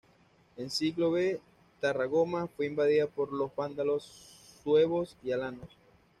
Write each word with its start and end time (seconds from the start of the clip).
En 0.57 0.71
siglo 0.71 1.11
V 1.11 1.39
Tarragona 1.79 2.47
fue 2.47 2.65
invadida 2.65 3.05
por 3.05 3.31
los 3.31 3.55
vándalos, 3.55 4.41
suevos, 4.63 5.15
y 5.21 5.31
alanos. 5.31 5.69